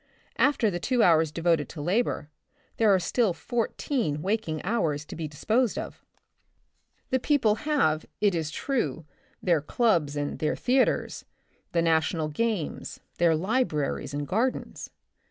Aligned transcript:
After 0.39 0.71
the 0.71 0.79
two 0.79 1.03
hours 1.03 1.31
devoted 1.31 1.69
to 1.69 1.79
labor, 1.79 2.31
there 2.77 2.91
are 2.91 2.97
still 2.99 3.33
fourteen 3.33 4.23
waking 4.23 4.59
hours 4.63 5.05
to 5.05 5.15
be 5.15 5.25
be 5.25 5.27
disposed 5.27 5.77
of. 5.77 6.03
The 7.11 7.19
6S 7.19 7.21
The 7.21 7.21
Republic 7.21 7.21
of 7.21 7.21
the 7.21 7.21
Future, 7.21 7.21
people 7.27 7.55
have, 8.01 8.05
it 8.19 8.35
is 8.35 8.49
true, 8.49 9.05
their 9.43 9.61
clubs 9.61 10.15
and 10.15 10.39
their 10.39 10.55
theaters, 10.55 11.25
the 11.73 11.83
national 11.83 12.29
games, 12.29 12.99
their 13.19 13.35
libraries 13.35 14.15
and 14.15 14.27
gardens. 14.27 14.89